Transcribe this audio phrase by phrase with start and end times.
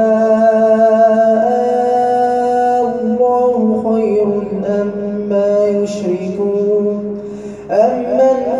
[3.01, 4.27] الله خير
[4.81, 7.19] أما يشركون.
[7.71, 8.52] أمن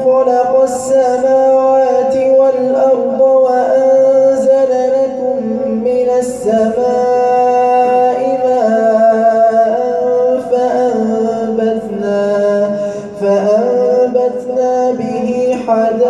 [13.83, 16.09] فأنبتنا به حدائق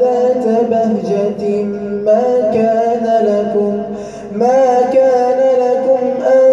[0.00, 1.42] ذات بهجة.
[2.06, 3.74] ما كان لكم
[4.32, 6.02] ما كان لكم
[6.34, 6.44] أن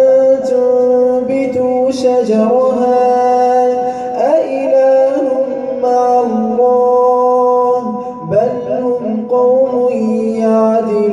[0.48, 3.02] تنبتوا شجرها.
[4.34, 5.16] أإله
[5.82, 7.82] مع الله؟
[8.30, 11.09] بل هم قوم يعدلون.